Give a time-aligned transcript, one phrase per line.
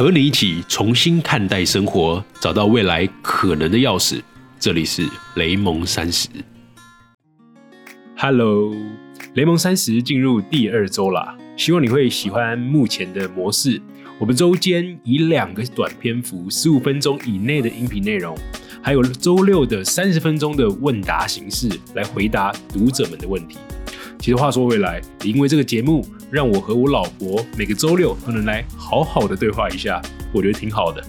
[0.00, 4.22] 和你一起重新看待生活，找到未来可能的钥匙。
[4.58, 5.06] 这里是
[5.36, 6.26] 雷蒙三十。
[8.16, 8.74] Hello，
[9.34, 13.78] 雷蒙三十进入第二周啦，希望你会喜欢目前的模式。
[14.18, 18.34] 我们周间以两个短篇幅、十五分钟以内的音频内容，
[18.80, 23.58] 还有周六的三十分钟的问答形式来回答读者们的问题。
[24.20, 30.00] 其实话说回来，也因为这个节目，让我和我老婆每个周六都能来好好的对话一下，
[30.30, 31.02] 我觉得挺好的。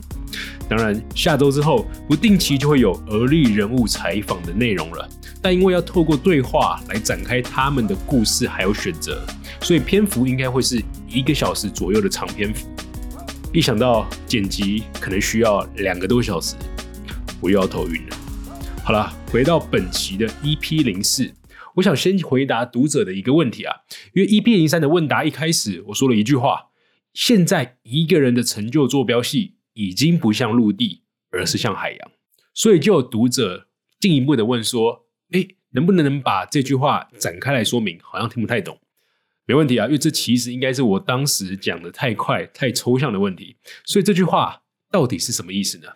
[0.69, 5.09] 当然，下周之后不定期就会有而立人物采访的内容了，
[5.41, 9.21] 但因为要透过对话来展开他们的故事还有选择，
[9.61, 12.69] 所以篇幅应该会是一个小时左右的长篇幅。
[13.51, 16.55] 一想到剪辑可能需要两个多小时，
[17.41, 18.17] 我又要头晕了。
[18.85, 21.29] 好了，回到本期的 EP 零四。
[21.75, 23.75] 我想先回答读者的一个问题啊，
[24.13, 26.71] 因为 EP 零三的问答一开始我说了一句话：
[27.13, 32.11] 现在一个人的成就坐标系已经不像陆地，而是像海洋。
[32.53, 33.67] 所以就有读者
[33.99, 37.97] 进一步的问说：哎，能不能把这句话展开来说明？
[38.01, 38.77] 好像听不太懂。
[39.45, 43.55] 没问题啊，因为这其实应该是我当时讲的太快、太抽象的问题。
[43.85, 45.87] 所以这句话到底是什么意思呢？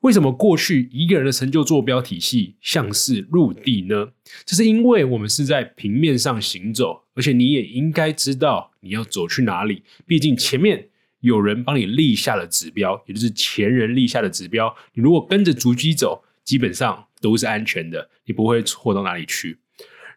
[0.00, 4.08] 为什么过去一个人的成就坐标体系像是陆地呢？
[4.44, 9.82] 这是因为我们是在平面上行走，而且你也应该知道你要走去哪里。
[10.06, 10.88] 毕竟前面
[11.20, 14.74] 有人帮你立下了指标，也就是前人立下的指标。
[14.94, 19.58] 你如果跟着足迹走，基本上都是安全的，你不会错到哪里去。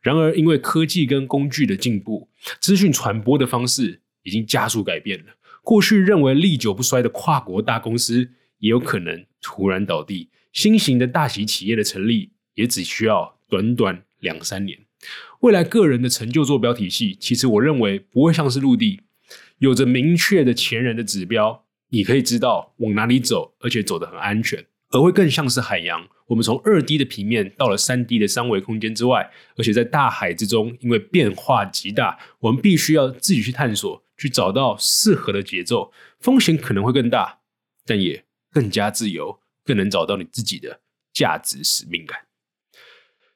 [0.01, 5.25] 然而，因为科技跟工具的进步，资讯传播的方式已经加速改变了。
[5.63, 9.25] 过去认为历久不衰的跨国大公司，也有可能。
[9.41, 14.77] 突然倒地，新型的大型企业的成立也只需要短短两三年。
[15.39, 19.01] 未来个人的成就坐标体系，其实我认为不会像是陆地，
[19.59, 26.05] 有着明确的前人的指标，你可以知道往哪里走，而且走得很安全，而会更像是海洋。
[26.27, 37.39] 我们从二 D 的平面到了三 D 的三维空间之外，而且在大海之中，因为变化极大，我们必须要自己去探索，去找到适合的节奏，风险可能会更大，
[37.85, 38.25] 但也。
[38.51, 40.81] 更加自由，更能找到你自己的
[41.13, 42.19] 价值使命感。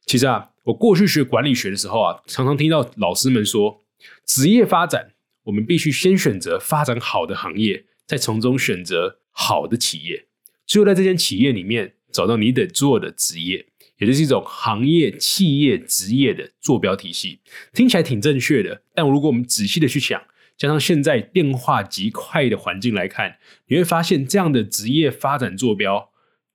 [0.05, 3.83] 其实啊，我过去学管理学的时候啊，常常听到老师们说，
[4.25, 5.13] 职业发展
[5.43, 10.25] 我们必须先选择发展好的行业，再从中选择好的企业，
[10.65, 13.65] 最后在这间企业里面找到你得做的职业，
[13.97, 17.39] 也就是一种行业、企业、职业的坐标体系。
[17.71, 20.21] 听起来挺正确的，但如果我们仔细的去想，
[20.57, 23.37] 加上现在变化极快的环境来看，
[23.67, 26.11] 你会发现这样的职业发展坐标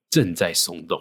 [0.08, 1.00] 正在松动。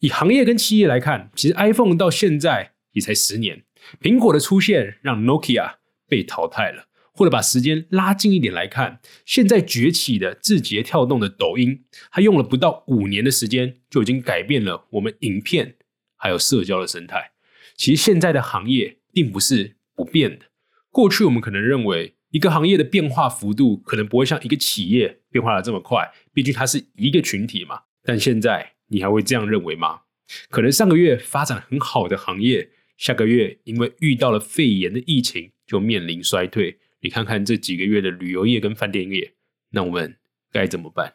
[0.00, 3.64] 以行业跟企业来看，其实 iPhone 到现在也才十年，
[4.00, 5.74] 苹果的出现让 Nokia
[6.08, 6.86] 被淘汰了。
[7.12, 15.74] 或者把时间拉近一点来看，现在崛起的字节跳动的抖音，它用了不到五年的时间，就已经改变了我们影片
[16.16, 17.32] 还有社交的生态。
[17.76, 20.46] 其实现在的行业并不是不变的。
[20.90, 27.82] 过去我们可能认为一个行业的变化幅度可能不会像一个企业变化的这么快，毕竟它是一个群体嘛。
[28.02, 30.02] 但现在你还会这样认为吗？
[30.48, 36.78] 可能上个月发展很好的行业，下个月因为遇到了肺炎的疫情就面临衰退。
[37.00, 39.34] 你看看这几个月的旅游业跟饭店业，
[39.70, 40.16] 那我们
[40.52, 41.14] 该怎么办？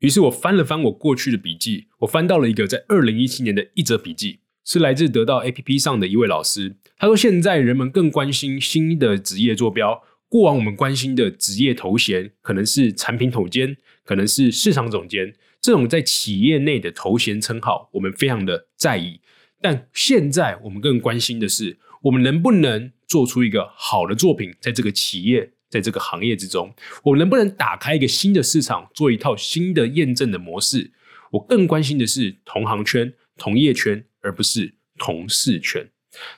[0.00, 4.39] 于是我翻了翻我过去的笔记，我翻到了一个在二零一七年的一则笔记。
[4.64, 10.02] 是来自得到 APP 上的一位老师，他说：“现在人们更关心新的职业坐标。
[10.28, 19.20] 过往我们关心的职业头衔，可能是产品总监，可能是市场总监，这种在企业内的头衔称号，我们非常的在意。
[19.60, 26.72] 但现在我们更关心的是，我们能不能做出一个好的作品，在这个企业，在这个行业之中，
[27.02, 30.92] 我们能不能打开一个新的市场，做一套新的验证的模式？
[31.32, 35.88] 我更关心的是同行圈、同业圈。”而不是同事圈。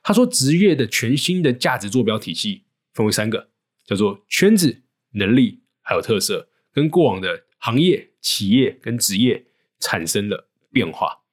[0.04, 2.62] 他说，职业的全新的价值坐标体系
[2.94, 3.48] 分为三个，
[3.84, 4.82] 叫做圈子、
[5.14, 9.46] 能力还有特色，跟过往的行业、企业跟职业
[9.80, 11.24] 产生了变化。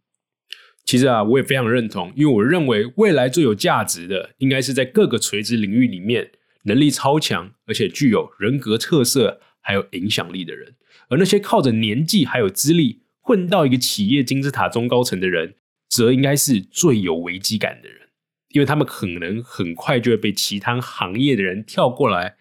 [0.83, 6.31] 其实啊，我也非常认同，因为我认为未来最有价值的，应该是在各个垂直领域里面
[6.63, 10.73] 能力超强，而且具有人格特色还有影响力的人。
[11.09, 15.53] 而那些靠着年纪还有资历混到一个企业金字塔中高层的人。
[15.91, 18.09] 则应该是最有危机感的人，
[18.49, 22.35] 因为他们可能很快就会被其他行业的人跳过来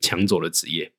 [0.00, 0.90] 抢走了职业。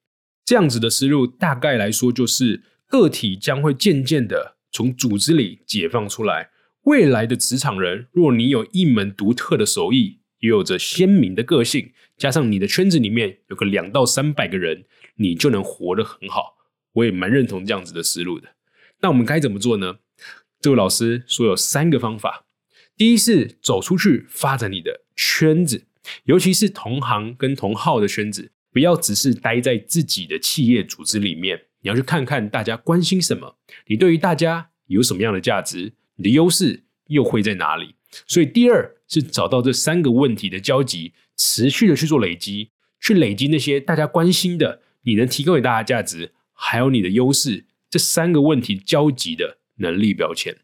[0.46, 6.52] 这样子的思路，大概来说就是个体将会渐渐的从组织里解放出来。
[6.84, 14.86] 未来的职场人，若你有一门独特的手艺，也有着鲜明的个性，加上你的圈子里面有个两到三百个人，
[15.16, 16.56] 你就能活得很好，
[16.94, 18.48] 我也蛮认同这样子的思路的。
[19.02, 20.00] 那我们该怎么做呢？
[20.60, 22.46] 这位老师说有三个方法。
[22.98, 25.86] 第一是走出去发展你的圈子，
[26.26, 33.56] 尤其是同行跟同号的圈子，不要只是待在自己的企业组织里面，你要去看看大家关心什么，
[33.88, 37.96] 你对于大家有什么样的价值，你的优势又会在哪里。
[38.28, 50.58] 所以第二是找到这三个问题的交集，持续的去做累积，去累积那些大家关心的，你能提供给大家价值，还有你的优势，这三个问题交集的能力标签，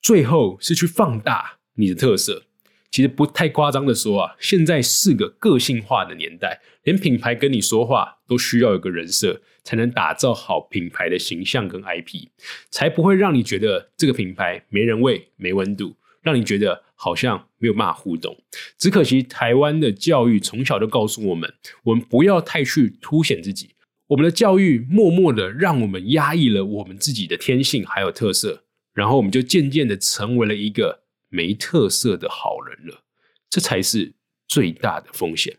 [0.00, 1.58] 最后是去放大。
[1.74, 2.42] 你的特色
[2.90, 12.28] 其实不太夸张的说啊，现在是个个性化的年代，连品牌跟你说话都需要有个人设，才能打造好品牌的形象跟 IP，
[12.68, 18.36] 才不会让你觉得这个品牌没人味、没温度，让你觉得好像没有办法互动。
[18.76, 21.54] 只可惜台湾的教育从小就告诉我们，
[21.84, 23.70] 我们不要太去凸显自己，
[24.12, 28.62] 我们的教育默默的让我们压抑了我们自己的天性还有特色，
[28.92, 31.00] 然后我们就渐渐的成为了一个。
[31.34, 33.04] 没特色的好人了，
[33.48, 34.12] 这才是
[34.46, 35.56] 最大的风险。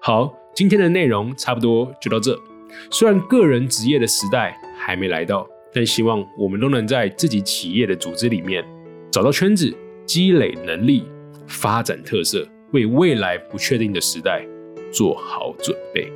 [0.00, 2.40] 好，今天的内容差不多就到这。
[2.88, 5.44] 虽然个人职业的时代还没来到，
[5.74, 8.64] 但希望我们都能在自己企业的组织里面
[9.10, 9.76] 找到圈子，
[10.06, 11.02] 积累能力，
[11.48, 14.46] 发展特色，为未来不确定的时代
[14.92, 16.08] 做好准备。